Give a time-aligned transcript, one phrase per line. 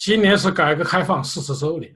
[0.00, 1.94] 今年是改革开放四十周年，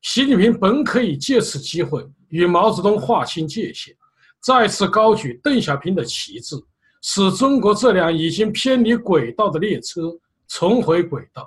[0.00, 3.94] 习近平本可以借此机会与毛泽东划清界限，
[4.40, 6.56] 再次高举邓小平的旗帜，
[7.02, 11.46] 使中国这辆已经偏离轨道的列车重回轨道，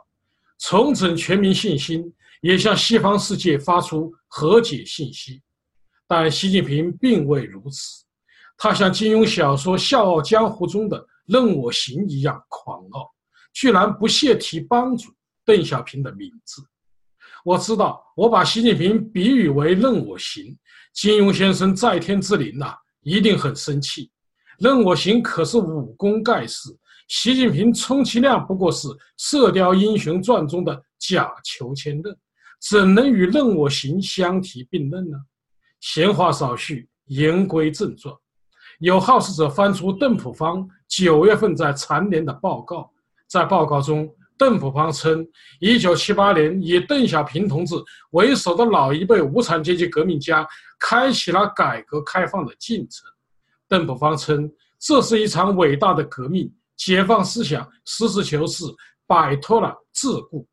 [0.59, 5.41] 重整全民信心，也向西方世界发出和解信息。
[6.07, 8.03] 但习近平并未如此，
[8.59, 13.09] 他像金庸小说《笑傲江湖》中的任我行一样狂傲，
[13.53, 15.11] 居然不屑提帮主
[15.45, 16.61] 邓小平的名字。
[17.43, 20.57] 我知道，我把习近平比喻为任我行，
[20.93, 24.11] 金庸先生在天之灵呐，一定很生气。
[24.57, 26.69] 任我行可是武功盖世，
[27.07, 28.87] 习近平充其量不过是
[29.17, 32.15] 《射雕英雄传》中的假裘千仞，
[32.69, 35.17] 怎能与任我行相提并论呢？
[35.81, 38.15] 闲话少叙，言归正传。
[38.79, 42.91] 有好事者翻出邓朴方九月份在残联的报告，
[43.27, 45.25] 在报告中，邓朴方称，
[45.59, 47.75] 一九七八年以邓小平同志
[48.11, 50.47] 为首的老一辈无产阶级革命家
[50.79, 53.05] 开启了改革开放的进程。
[53.67, 58.65] 邓朴方称，这是一场伟大的革命，解放思想，实事求是，
[59.07, 60.45] 摆脱了桎梏，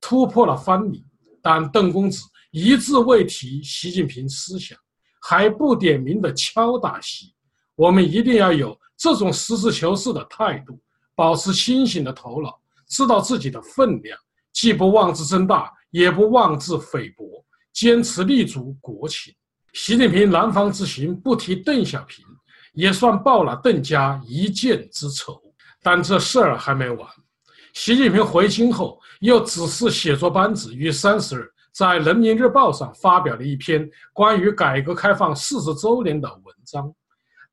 [0.00, 1.04] 突破了藩篱。
[1.42, 2.20] 但邓公子。
[2.52, 4.76] 一字未提习近平思想，
[5.22, 7.32] 还不点名的敲打习，
[7.76, 10.76] 我们一定要有这种实事求是的态度，
[11.14, 12.59] 保持清醒的头脑，
[12.90, 14.18] 知道自己的分量，
[14.52, 17.24] 既不妄自尊大，也不妄自菲薄，
[17.72, 19.32] 坚持立足国情。
[19.72, 22.24] 习近平南方之行不提邓小平，
[22.74, 25.40] 也算报了邓家一箭之仇。
[25.80, 27.08] 但这事儿还没完，
[27.72, 31.48] 习近平回京后，又指示写作班子于三十日。
[31.72, 36.92] 在人民日报上发表了一篇关于改革开放四十周年的文章，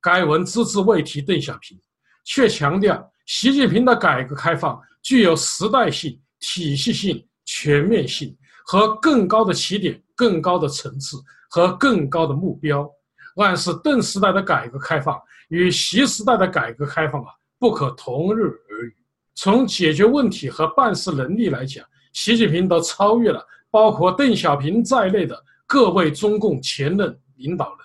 [0.01, 1.79] 该文只字未提邓小平，
[2.25, 11.17] 却强调习近平的改革开放具有时代性、体系性、全面性和更高的起点、更高的层次
[11.49, 12.89] 和更高的目标，
[13.35, 17.27] 暗示邓时代的改革开放与习时代的改革开放啊
[17.59, 18.95] 不可同日而语。
[19.35, 23.45] 从解决问题和办事能力来讲，习近平都超越了。
[23.69, 27.79] 包括邓小平在内的各位中共前任领导人，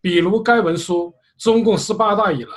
[0.00, 2.50] 比如该文说，中共十八大以来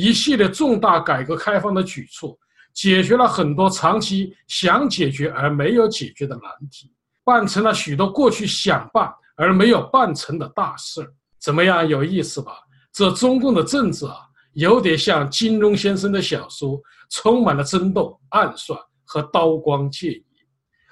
[0.00, 2.38] 一系列重大改革开放的举措，
[2.72, 6.94] 解决了很多长期想解决而没有解决的难题，
[7.24, 11.12] 办成了许多过去想办而没有办成的大事儿。
[11.40, 12.52] 怎么样，有意思吧？
[12.92, 14.18] 这中共的政治啊，
[14.52, 16.80] 有点像金庸先生的小说，
[17.10, 20.24] 充满了争斗、暗算和刀光剑影。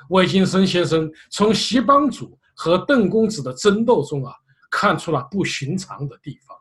[0.09, 4.35] 魏金生先生从习帮主和邓公子的争斗中啊，
[4.69, 6.57] 看出了不寻常的地方。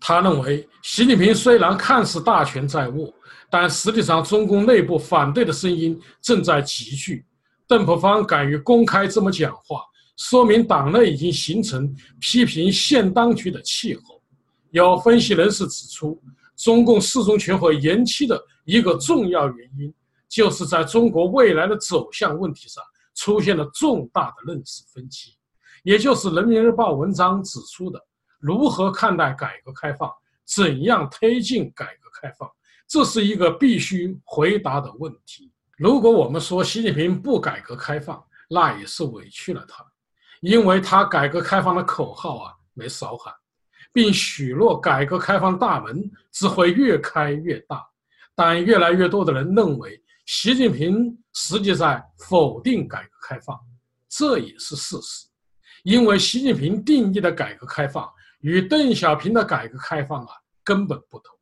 [0.00, 3.12] 他认为，习近平虽然看似大权在握，
[3.50, 7.24] 但实际上中共内部反对的声音正在集聚。
[7.68, 9.82] 邓朴方敢于公开这么讲话，
[10.16, 14.20] 说明党内已经形成批评现当局的气候。
[14.70, 16.20] 有分析人士指出，
[16.56, 19.92] 中共四中全会延期的一个重要原因。
[20.28, 22.80] 就是在中国未来的走向问题上
[23.16, 25.34] 出现了重大的认识分歧，
[25.82, 28.00] 也就是《人民日报》文章指出的，
[28.40, 30.10] 如何看待改革开放，
[30.44, 32.50] 怎样推进改革开放，
[32.88, 35.52] 这是一个必须回答的问题。
[35.76, 39.84] 如果我们说习近平不改革开放，那也是委屈了他，
[40.40, 43.32] 因为他改革开放的口号啊没少喊，
[43.92, 47.86] 并许诺改革开放大门只会越开越大，
[48.34, 50.02] 但越来越多的人认为。
[50.26, 53.58] 习近平实际在否定改革开放，
[54.08, 55.26] 这也是事实，
[55.82, 58.08] 因为习近平定义的改革开放
[58.40, 60.32] 与邓小平的改革开放啊
[60.64, 61.34] 根本不同。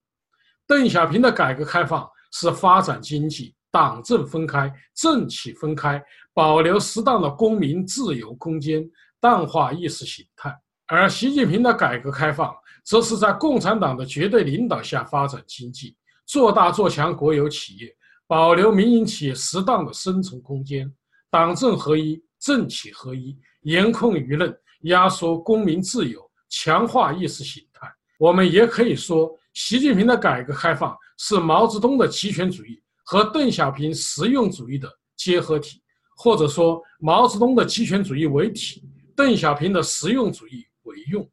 [0.66, 6.02] 邓小平的改革开放是发展经济，党政分开，政企分开，
[6.34, 8.88] 保留适当的公民自由空间，
[9.20, 10.50] 淡化意识形态；
[10.86, 12.54] 而习近平的改革开放，
[12.84, 15.96] 则是在共产党的绝对领导下发展经济，
[16.26, 17.94] 做大做强国有企业。
[18.26, 20.92] 保留民营企业适当的生存空间，
[21.30, 27.86] 党政合一、政企合一，严控舆论，压缩公民自由，强化意识形态。
[28.18, 35.80] 我们也可以说，习近平的改革开放是毛泽东的极权主义和邓小平实用主义的结合体，
[36.16, 38.82] 或者说毛泽东的极权主义为体，
[39.16, 41.28] 邓小平的实用主义为用。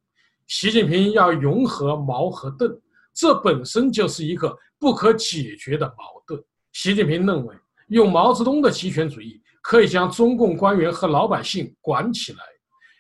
[0.47, 2.79] 习近平要融合毛和邓，
[3.13, 6.39] 这本身就是一个不可解决的矛盾。
[6.71, 7.55] 习近平认为，
[7.87, 12.39] 用毛泽东的极权主义可以将中共官员和老百姓管起来；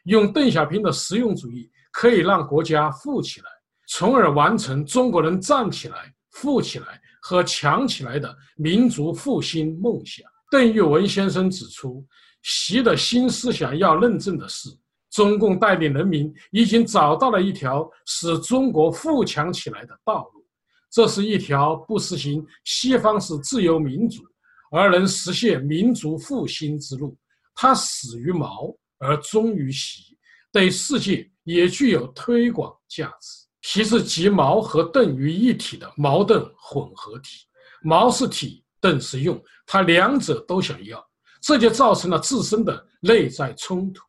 [0.05, 3.47] 用邓小平的实用主义可以让国家富起来，
[3.87, 10.25] 从而完成中国人站起来、富起来和强起来的民族复兴梦想。
[10.51, 12.05] 邓玉文先生指出，
[12.43, 14.67] 习的新思想要论证的是，
[15.09, 20.45] 中共带领人民已经找到了一条使中国富强起来的道路，
[20.91, 24.21] 这是一条不实行西方式自由民主，
[24.69, 27.17] 而能实现民族复兴之路。
[27.55, 30.17] 它始于毛而终于习，
[30.51, 33.45] 对世界也具有推广价值。
[33.61, 37.47] 习是集毛和邓于一体的矛盾混合体，
[37.81, 41.03] 毛是体，邓是用，他两者都想要，
[41.41, 44.03] 这就造成了自身的内在冲突。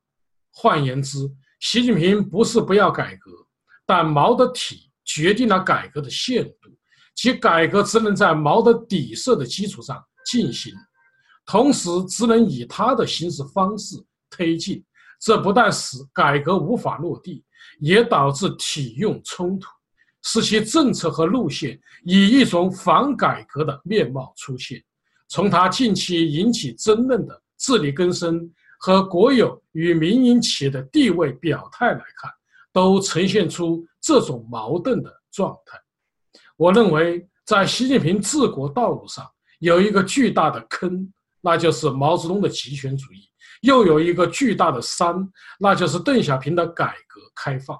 [0.50, 1.18] 换言之，
[1.60, 3.30] 习近平不是不要改革，
[3.86, 6.70] 但毛的体决定了改革的限度，
[7.14, 10.74] 其改革只能在毛的底色的基础上进行。
[11.46, 13.96] 同时，只能以他的行事方式
[14.28, 14.84] 推进，
[15.20, 17.44] 这不但使改革无法落地，
[17.80, 19.68] 也导致体用冲突，
[20.22, 24.82] 使其政策和路线以一种反改革的面貌出现。
[25.28, 28.48] 从他近期引起争论的自力更生
[28.78, 32.30] 和国有与民营企业的地位表态来看，
[32.72, 35.78] 都呈现出这种矛盾的状态。
[36.56, 39.26] 我认为，在习近平治国道路上
[39.58, 41.12] 有一个巨大的坑。
[41.42, 43.28] 那就是毛泽东的极权主义，
[43.62, 45.14] 又有一个巨大的山，
[45.58, 47.78] 那就是邓小平的改革开放。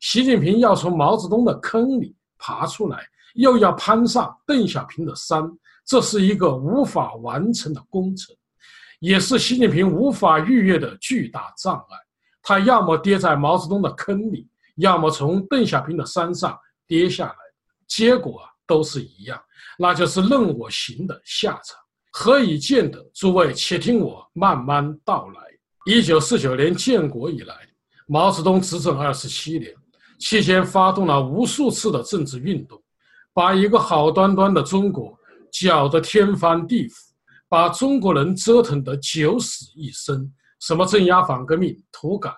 [0.00, 3.04] 习近平要从毛泽东的坑里爬出来，
[3.34, 5.42] 又要攀上邓小平的山，
[5.84, 8.34] 这是一个无法完成的工程，
[9.00, 11.96] 也是习近平无法逾越的巨大障碍。
[12.42, 17.36] 他要么跌在毛泽东的坑里，要么从邓小平的山上跌下来，
[17.86, 19.42] 结果啊都是一样，
[19.78, 21.76] 那就是任我行的下场。
[22.10, 23.04] 何以见得？
[23.14, 25.40] 诸位且听我慢慢道来。
[25.86, 27.54] 一九四九年建国以来，
[28.06, 29.72] 毛泽东执政二十七年，
[30.18, 32.82] 期间发动了无数次的政治运动，
[33.32, 35.16] 把一个好端端的中国
[35.52, 36.94] 搅得天翻地覆，
[37.48, 40.30] 把中国人折腾得九死一生。
[40.60, 42.34] 什么镇压反革命、土改、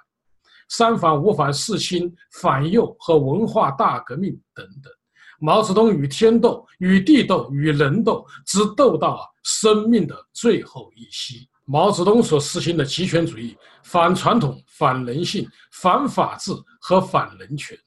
[0.68, 4.92] 三反五反四清、反右和文化大革命等等。
[5.40, 11.48] 毛泽东与天斗，与地斗，与人斗，直斗到啊生命的最后一息。
[11.64, 17.78] 毛泽东所实行的极权主义，反传统、反人性、反法治和反人权。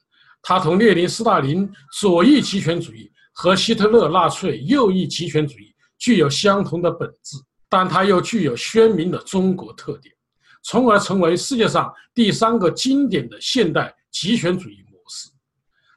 [0.42, 7.36] 他同列宁、斯大林左翼极权主义和希特勒、纳粹右翼极权主义具有相同的本质，
[7.68, 10.14] 但他又具有鲜明的中国特点，
[10.62, 15.30] 从而成为世界上第三个经典的现代极权主义模式。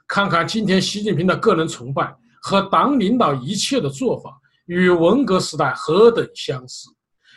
[0.08, 4.38] 看看今天习近平的个人崇拜和党领导一切的做法，
[4.68, 6.90] 与文革时代何等相似；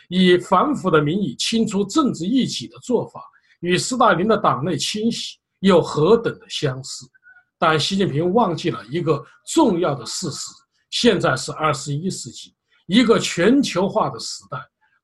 [0.07, 3.21] 以反腐的名义清除政治异己的做法，
[3.59, 7.05] 与斯大林的党内清洗又何等的相似。
[7.57, 10.49] 但习近平忘记了一个重要的事实：
[10.89, 12.53] 现在是二十一世纪，
[12.87, 14.57] 一个全球化的时代，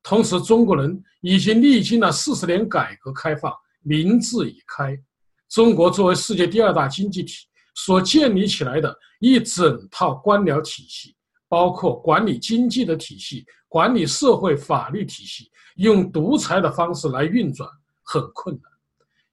[0.03, 4.97] 同时中国人已经历经了四十年改革开放，民智已开。
[5.49, 7.33] 中国作为世界第二大经济体。
[7.79, 11.15] 所建立起来的一整套官僚体系，
[11.47, 17.69] 包括管理经济的体系、管理社会法律体系，用独裁的方式来运转
[18.03, 18.71] 很困难。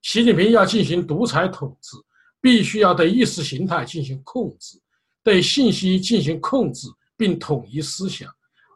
[0.02, 1.96] 习近平要进行独裁统治，
[2.40, 4.78] 必须要对意识形态进行控制，
[5.22, 8.28] 对信息进行控制并统一思想。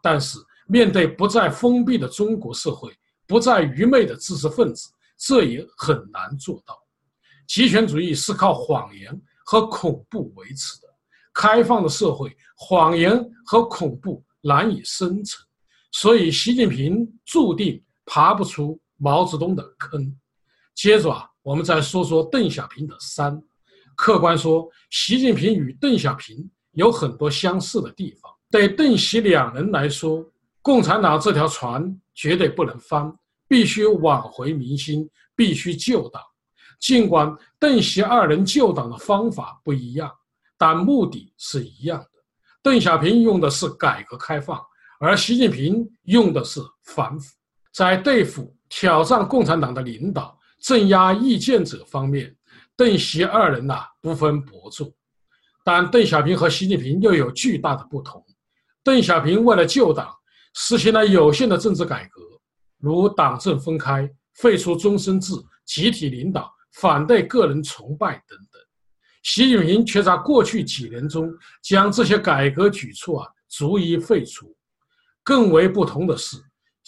[0.03, 2.93] 但是，面对不再封闭的中国社会，
[3.27, 6.79] 不再愚昧的知识分子，这也很难做到。
[7.47, 9.21] 极权主义是靠谎言。
[9.51, 10.88] 和恐怖维持的
[11.41, 15.41] 开放的社会，谎言和恐怖难以生存，
[15.93, 20.13] 所以习近平注定爬不出毛泽东的坑。
[20.75, 23.41] 接着啊，我们再说说邓小平的山。
[23.95, 28.29] 客观说，习近平与邓小平有很多相似的地方。
[28.51, 30.29] 对邓习两人来说，
[30.61, 33.17] 共产党这条船绝对不能翻，
[33.47, 36.21] 必须挽回民心，必须救党。
[36.81, 40.13] 尽管邓习二人救党的方法不一样，
[40.59, 42.11] 但目的是一样的。
[42.63, 44.61] 邓小平用的是改革开放，
[45.01, 47.33] 而习近平用的是反腐。
[47.73, 52.37] 在对付挑战共产党的领导、镇压异见者方面，
[52.77, 54.93] 邓习二人呐不分伯仲。
[55.65, 58.23] 但邓小平和习近平又有巨大的不同。
[58.83, 60.13] 邓小平为了救党，
[60.55, 62.21] 实行了有限的政治改革，
[62.79, 65.33] 如党政分开、废除终身制、
[65.65, 66.53] 集体领导。
[66.73, 68.58] 反对个人崇拜等等，
[69.23, 71.33] 习近平却在过去几年中
[71.63, 74.55] 将这些改革举措啊逐一废除。
[75.23, 76.37] 更为不同的是，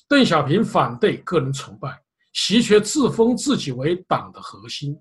[0.09, 2.01] 邓小平反对个人崇拜，
[2.33, 4.97] 习却自封自己为党的核心。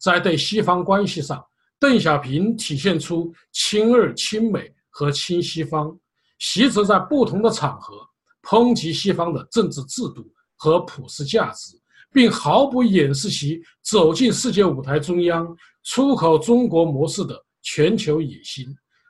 [0.00, 1.42] 在对西方关系上，
[1.78, 5.96] 邓小平体现出亲日亲美和亲西方，
[6.38, 7.94] 习则在不同的场合
[8.42, 11.74] 抨击西方的政治制度和普世价值，
[12.12, 18.66] 并毫不掩饰其走进世界舞台中央、出口中国模式的全球野心，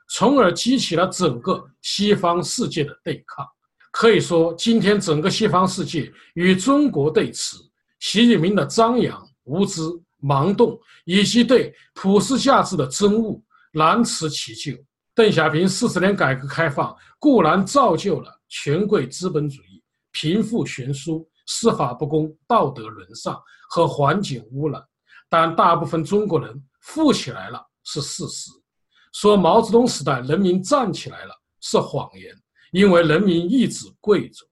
[0.09, 3.45] 从而激起了整个西方世界的对抗。
[3.91, 7.57] 可以说，今天整个西方世界与中国对峙，
[7.99, 9.81] 习近平的张扬、无知、
[10.21, 13.39] 盲动，以及对普世价值的憎恶，
[13.71, 14.75] 难辞其咎。
[15.13, 23.39] 邓小平四十年改革开放固然造就了权贵资本主义、贫富悬殊、司法不公、道德沦丧
[23.69, 24.83] 和环境污染，
[25.33, 28.51] 但大部分中国人富起来了是事实。
[29.13, 32.31] 说毛泽东时代人民站起来了是谎言，
[32.71, 34.45] 因为人民一直跪着。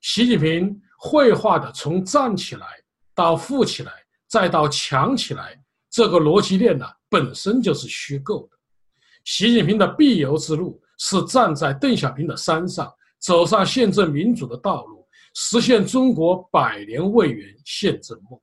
[0.00, 2.66] 习近平绘画的从站起来
[3.14, 3.92] 到富起来
[4.26, 5.54] 再到强起来
[5.90, 8.56] 这个逻辑链呢，本身就是虚构的。
[9.24, 18.40] 习近平的必由之路是站在邓小平的山上，走上宪政民主的道路，实现中国百年未圆宪政梦。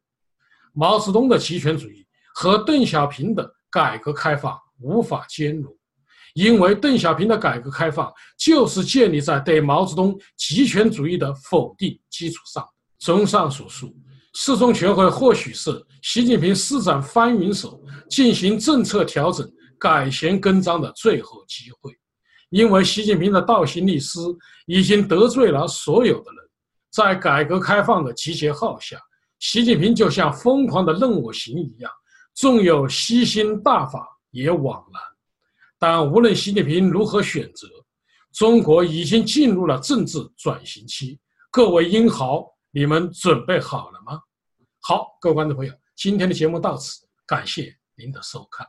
[0.74, 5.74] 毛泽东的极权主义和邓小平的改革开放无法兼容，
[6.34, 12.66] 因为邓小平的改革开放就是建立在对毛泽东极权主义的否定基础上。
[12.98, 13.96] 综上所述，
[14.34, 19.50] 四中全会或许是习近平施展翻云手，进行政策调整。
[19.82, 21.98] 改弦更张的最后机会，
[22.50, 24.20] 因为习近平的倒行逆施
[24.66, 26.50] 已经得罪了所有的人。
[26.92, 29.00] 在改革开放的集结号下，
[29.40, 31.92] 习近平就像疯狂的任我行一样，
[32.34, 35.02] 纵有吸星大法也枉然。
[35.78, 37.68] 但无论习近平如何选择，
[38.34, 41.20] 中国已经进入了政治转型期。
[41.50, 44.20] 各位英豪，你们准备好了吗？
[44.82, 48.68] 好，各位观众朋友，今天的节目到此，感谢您的收看。